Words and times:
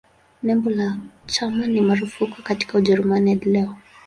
Nembo 0.45 0.69
la 0.69 0.97
chama 1.27 1.67
ni 1.67 1.81
marufuku 1.81 2.41
katika 2.43 2.77
Ujerumani 2.77 3.29
hadi 3.33 3.49
leo. 3.49 3.77